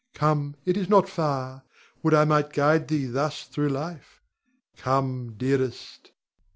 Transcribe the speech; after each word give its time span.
Come, 0.15 0.55
it 0.65 0.77
is 0.77 0.89
not 0.89 1.07
far. 1.07 1.61
Would 2.01 2.15
I 2.15 2.25
might 2.25 2.53
guide 2.53 2.87
thee 2.87 3.05
thus 3.05 3.43
through 3.43 3.69
life! 3.69 4.23
Come, 4.75 5.35
dearest! 5.37 6.09